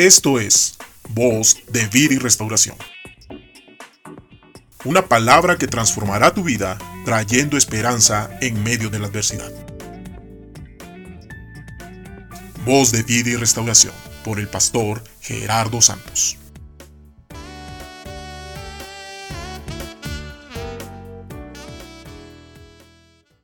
Esto 0.00 0.40
es 0.40 0.78
Voz 1.10 1.58
de 1.68 1.86
Vida 1.88 2.14
y 2.14 2.16
Restauración. 2.16 2.74
Una 4.86 5.06
palabra 5.06 5.58
que 5.58 5.66
transformará 5.66 6.32
tu 6.32 6.42
vida 6.42 6.78
trayendo 7.04 7.58
esperanza 7.58 8.30
en 8.40 8.62
medio 8.62 8.88
de 8.88 8.98
la 8.98 9.08
adversidad. 9.08 9.52
Voz 12.64 12.92
de 12.92 13.02
Vida 13.02 13.28
y 13.28 13.36
Restauración 13.36 13.92
por 14.24 14.40
el 14.40 14.48
pastor 14.48 15.04
Gerardo 15.20 15.82
Santos. 15.82 16.38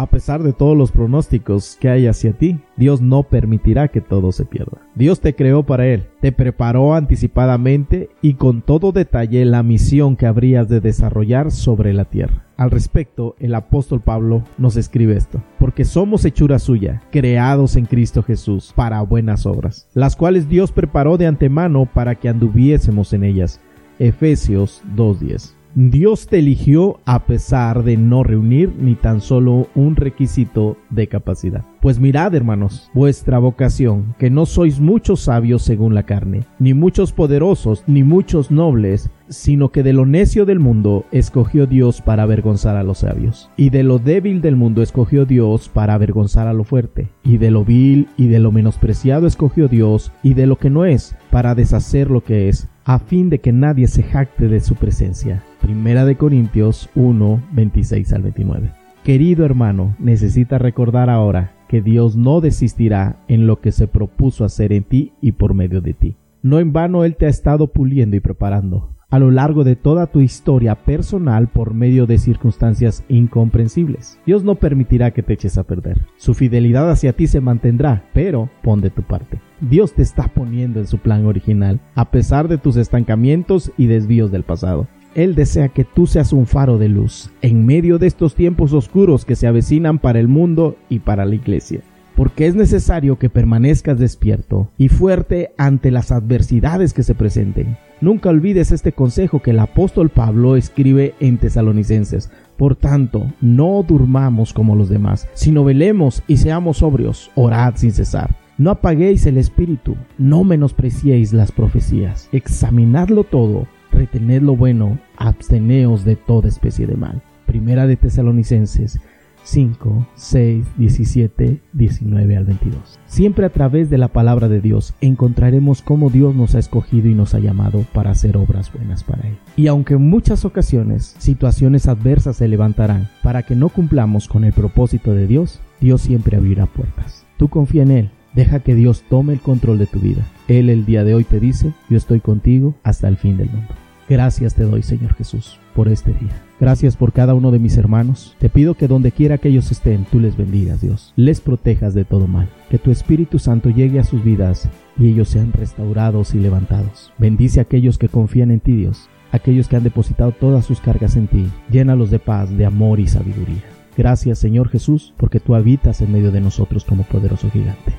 A 0.00 0.06
pesar 0.06 0.44
de 0.44 0.52
todos 0.52 0.76
los 0.76 0.92
pronósticos 0.92 1.76
que 1.80 1.88
hay 1.88 2.06
hacia 2.06 2.32
ti, 2.32 2.60
Dios 2.76 3.00
no 3.00 3.24
permitirá 3.24 3.88
que 3.88 4.00
todo 4.00 4.30
se 4.30 4.44
pierda. 4.44 4.78
Dios 4.94 5.18
te 5.18 5.34
creó 5.34 5.64
para 5.64 5.88
Él, 5.88 6.06
te 6.20 6.30
preparó 6.30 6.94
anticipadamente 6.94 8.08
y 8.22 8.34
con 8.34 8.62
todo 8.62 8.92
detalle 8.92 9.44
la 9.44 9.64
misión 9.64 10.14
que 10.14 10.26
habrías 10.26 10.68
de 10.68 10.80
desarrollar 10.80 11.50
sobre 11.50 11.92
la 11.94 12.04
tierra. 12.04 12.44
Al 12.56 12.70
respecto, 12.70 13.34
el 13.40 13.56
apóstol 13.56 14.00
Pablo 14.00 14.44
nos 14.56 14.76
escribe 14.76 15.16
esto, 15.16 15.42
porque 15.58 15.84
somos 15.84 16.24
hechura 16.24 16.60
suya, 16.60 17.02
creados 17.10 17.74
en 17.74 17.86
Cristo 17.86 18.22
Jesús 18.22 18.72
para 18.76 19.02
buenas 19.02 19.46
obras, 19.46 19.88
las 19.94 20.14
cuales 20.14 20.48
Dios 20.48 20.70
preparó 20.70 21.18
de 21.18 21.26
antemano 21.26 21.88
para 21.92 22.14
que 22.14 22.28
anduviésemos 22.28 23.12
en 23.14 23.24
ellas. 23.24 23.60
Efesios 23.98 24.80
2.10 24.94 25.57
Dios 25.80 26.26
te 26.26 26.40
eligió 26.40 26.98
a 27.04 27.24
pesar 27.24 27.84
de 27.84 27.96
no 27.96 28.24
reunir 28.24 28.74
ni 28.80 28.96
tan 28.96 29.20
solo 29.20 29.68
un 29.76 29.94
requisito 29.94 30.76
de 30.90 31.06
capacidad. 31.06 31.64
Pues 31.80 32.00
mirad, 32.00 32.34
hermanos, 32.34 32.90
vuestra 32.92 33.38
vocación, 33.38 34.16
que 34.18 34.30
no 34.30 34.46
sois 34.46 34.80
muchos 34.80 35.20
sabios 35.20 35.62
según 35.62 35.94
la 35.94 36.02
carne, 36.02 36.44
ni 36.58 36.74
muchos 36.74 37.12
poderosos, 37.12 37.84
ni 37.86 38.02
muchos 38.02 38.50
nobles, 38.50 39.10
sino 39.28 39.70
que 39.70 39.84
de 39.84 39.92
lo 39.92 40.04
necio 40.04 40.44
del 40.44 40.58
mundo 40.58 41.04
escogió 41.12 41.68
Dios 41.68 42.02
para 42.02 42.24
avergonzar 42.24 42.76
a 42.76 42.82
los 42.82 42.98
sabios, 42.98 43.48
y 43.56 43.70
de 43.70 43.84
lo 43.84 44.00
débil 44.00 44.40
del 44.40 44.56
mundo 44.56 44.82
escogió 44.82 45.24
Dios 45.24 45.68
para 45.68 45.94
avergonzar 45.94 46.48
a 46.48 46.52
lo 46.52 46.64
fuerte, 46.64 47.10
y 47.22 47.36
de 47.38 47.52
lo 47.52 47.64
vil 47.64 48.08
y 48.16 48.26
de 48.26 48.40
lo 48.40 48.50
menospreciado 48.50 49.28
escogió 49.28 49.68
Dios, 49.68 50.10
y 50.24 50.34
de 50.34 50.48
lo 50.48 50.58
que 50.58 50.70
no 50.70 50.84
es, 50.84 51.14
para 51.30 51.54
deshacer 51.54 52.10
lo 52.10 52.24
que 52.24 52.48
es, 52.48 52.66
a 52.84 52.98
fin 52.98 53.30
de 53.30 53.38
que 53.38 53.52
nadie 53.52 53.86
se 53.86 54.02
jacte 54.02 54.48
de 54.48 54.60
su 54.60 54.74
presencia. 54.74 55.44
Primera 55.60 56.04
de 56.04 56.16
Corintios 56.16 56.88
1, 56.96 57.40
26 57.52 58.12
al 58.14 58.22
29. 58.22 58.77
Querido 59.04 59.44
hermano, 59.44 59.96
necesita 59.98 60.58
recordar 60.58 61.08
ahora 61.10 61.54
que 61.68 61.80
Dios 61.80 62.16
no 62.16 62.40
desistirá 62.40 63.24
en 63.28 63.46
lo 63.46 63.60
que 63.60 63.72
se 63.72 63.86
propuso 63.86 64.44
hacer 64.44 64.72
en 64.72 64.84
ti 64.84 65.12
y 65.20 65.32
por 65.32 65.54
medio 65.54 65.80
de 65.80 65.94
ti. 65.94 66.16
No 66.42 66.58
en 66.58 66.72
vano 66.72 67.04
Él 67.04 67.16
te 67.16 67.26
ha 67.26 67.30
estado 67.30 67.68
puliendo 67.68 68.16
y 68.16 68.20
preparando 68.20 68.98
a 69.10 69.18
lo 69.18 69.30
largo 69.30 69.64
de 69.64 69.74
toda 69.74 70.06
tu 70.06 70.20
historia 70.20 70.74
personal 70.74 71.48
por 71.48 71.72
medio 71.72 72.06
de 72.06 72.18
circunstancias 72.18 73.04
incomprensibles. 73.08 74.18
Dios 74.26 74.44
no 74.44 74.56
permitirá 74.56 75.12
que 75.12 75.22
te 75.22 75.32
eches 75.32 75.56
a 75.56 75.64
perder. 75.64 76.06
Su 76.16 76.34
fidelidad 76.34 76.90
hacia 76.90 77.14
ti 77.14 77.26
se 77.26 77.40
mantendrá, 77.40 78.04
pero 78.12 78.50
pon 78.62 78.80
de 78.80 78.90
tu 78.90 79.02
parte. 79.02 79.40
Dios 79.60 79.94
te 79.94 80.02
está 80.02 80.28
poniendo 80.28 80.78
en 80.78 80.86
su 80.86 80.98
plan 80.98 81.24
original, 81.24 81.80
a 81.94 82.10
pesar 82.10 82.48
de 82.48 82.58
tus 82.58 82.76
estancamientos 82.76 83.72
y 83.78 83.86
desvíos 83.86 84.30
del 84.30 84.44
pasado. 84.44 84.88
Él 85.18 85.34
desea 85.34 85.68
que 85.68 85.82
tú 85.82 86.06
seas 86.06 86.32
un 86.32 86.46
faro 86.46 86.78
de 86.78 86.88
luz 86.88 87.30
en 87.42 87.66
medio 87.66 87.98
de 87.98 88.06
estos 88.06 88.36
tiempos 88.36 88.72
oscuros 88.72 89.24
que 89.24 89.34
se 89.34 89.48
avecinan 89.48 89.98
para 89.98 90.20
el 90.20 90.28
mundo 90.28 90.76
y 90.88 91.00
para 91.00 91.24
la 91.24 91.34
iglesia 91.34 91.80
porque 92.18 92.48
es 92.48 92.56
necesario 92.56 93.16
que 93.16 93.30
permanezcas 93.30 93.96
despierto 93.96 94.72
y 94.76 94.88
fuerte 94.88 95.52
ante 95.56 95.92
las 95.92 96.10
adversidades 96.10 96.92
que 96.92 97.04
se 97.04 97.14
presenten. 97.14 97.76
Nunca 98.00 98.28
olvides 98.28 98.72
este 98.72 98.90
consejo 98.90 99.40
que 99.40 99.52
el 99.52 99.60
apóstol 99.60 100.08
Pablo 100.08 100.56
escribe 100.56 101.14
en 101.20 101.38
Tesalonicenses. 101.38 102.32
Por 102.56 102.74
tanto, 102.74 103.32
no 103.40 103.84
durmamos 103.86 104.52
como 104.52 104.74
los 104.74 104.88
demás, 104.88 105.28
sino 105.32 105.62
velemos 105.62 106.24
y 106.26 106.38
seamos 106.38 106.78
sobrios, 106.78 107.30
orad 107.36 107.74
sin 107.76 107.92
cesar. 107.92 108.34
No 108.56 108.72
apaguéis 108.72 109.24
el 109.26 109.38
espíritu, 109.38 109.94
no 110.18 110.42
menospreciéis 110.42 111.32
las 111.32 111.52
profecías. 111.52 112.28
Examinadlo 112.32 113.22
todo, 113.22 113.68
retened 113.98 114.42
lo 114.42 114.56
bueno, 114.56 114.98
absteneos 115.16 116.04
de 116.04 116.16
toda 116.16 116.48
especie 116.48 116.86
de 116.86 116.96
mal. 116.96 117.20
Primera 117.46 117.86
de 117.86 117.96
Tesalonicenses 117.96 119.00
5, 119.42 120.06
6, 120.14 120.66
17, 120.76 121.62
19 121.72 122.36
al 122.36 122.44
22. 122.44 122.98
Siempre 123.06 123.46
a 123.46 123.48
través 123.48 123.88
de 123.88 123.98
la 123.98 124.08
palabra 124.08 124.48
de 124.48 124.60
Dios 124.60 124.94
encontraremos 125.00 125.82
cómo 125.82 126.10
Dios 126.10 126.34
nos 126.34 126.54
ha 126.54 126.58
escogido 126.58 127.08
y 127.08 127.14
nos 127.14 127.34
ha 127.34 127.38
llamado 127.38 127.84
para 127.92 128.10
hacer 128.10 128.36
obras 128.36 128.72
buenas 128.72 129.02
para 129.04 129.26
Él. 129.26 129.38
Y 129.56 129.66
aunque 129.66 129.94
en 129.94 130.08
muchas 130.08 130.44
ocasiones 130.44 131.16
situaciones 131.18 131.88
adversas 131.88 132.36
se 132.36 132.46
levantarán 132.46 133.08
para 133.22 133.42
que 133.42 133.56
no 133.56 133.70
cumplamos 133.70 134.28
con 134.28 134.44
el 134.44 134.52
propósito 134.52 135.12
de 135.12 135.26
Dios, 135.26 135.60
Dios 135.80 136.02
siempre 136.02 136.36
abrirá 136.36 136.66
puertas. 136.66 137.26
Tú 137.38 137.48
confía 137.48 137.82
en 137.82 137.90
Él, 137.90 138.10
deja 138.34 138.60
que 138.60 138.74
Dios 138.74 139.02
tome 139.08 139.32
el 139.32 139.40
control 139.40 139.78
de 139.78 139.86
tu 139.86 139.98
vida. 139.98 140.24
Él 140.46 140.68
el 140.68 140.84
día 140.84 141.04
de 141.04 141.14
hoy 141.14 141.24
te 141.24 141.40
dice, 141.40 141.72
yo 141.88 141.96
estoy 141.96 142.20
contigo 142.20 142.74
hasta 142.82 143.08
el 143.08 143.16
fin 143.16 143.38
del 143.38 143.48
mundo. 143.50 143.77
Gracias 144.08 144.54
te 144.54 144.62
doy, 144.62 144.82
Señor 144.82 145.14
Jesús, 145.14 145.60
por 145.74 145.88
este 145.88 146.12
día. 146.14 146.42
Gracias 146.58 146.96
por 146.96 147.12
cada 147.12 147.34
uno 147.34 147.50
de 147.50 147.58
mis 147.58 147.76
hermanos. 147.76 148.34
Te 148.38 148.48
pido 148.48 148.74
que 148.74 148.88
donde 148.88 149.12
quiera 149.12 149.36
que 149.36 149.48
ellos 149.48 149.70
estén, 149.70 150.06
tú 150.10 150.18
les 150.18 150.36
bendigas, 150.36 150.80
Dios. 150.80 151.12
Les 151.14 151.42
protejas 151.42 151.92
de 151.92 152.06
todo 152.06 152.26
mal. 152.26 152.48
Que 152.70 152.78
tu 152.78 152.90
Espíritu 152.90 153.38
Santo 153.38 153.68
llegue 153.68 154.00
a 154.00 154.04
sus 154.04 154.24
vidas 154.24 154.68
y 154.98 155.08
ellos 155.08 155.28
sean 155.28 155.52
restaurados 155.52 156.34
y 156.34 156.38
levantados. 156.38 157.12
Bendice 157.18 157.60
a 157.60 157.64
aquellos 157.64 157.98
que 157.98 158.08
confían 158.08 158.50
en 158.50 158.60
ti, 158.60 158.72
Dios. 158.72 159.10
Aquellos 159.30 159.68
que 159.68 159.76
han 159.76 159.84
depositado 159.84 160.32
todas 160.32 160.64
sus 160.64 160.80
cargas 160.80 161.14
en 161.16 161.28
ti. 161.28 161.46
Llénalos 161.70 162.10
de 162.10 162.18
paz, 162.18 162.56
de 162.56 162.64
amor 162.64 163.00
y 163.00 163.08
sabiduría. 163.08 163.62
Gracias, 163.94 164.38
Señor 164.38 164.70
Jesús, 164.70 165.12
porque 165.18 165.38
tú 165.38 165.54
habitas 165.54 166.00
en 166.00 166.12
medio 166.12 166.32
de 166.32 166.40
nosotros 166.40 166.84
como 166.84 167.02
poderoso 167.02 167.50
gigante. 167.50 167.92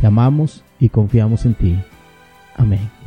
Te 0.00 0.06
amamos 0.06 0.64
y 0.80 0.88
confiamos 0.88 1.46
en 1.46 1.54
ti. 1.54 1.76
Amén. 2.56 2.97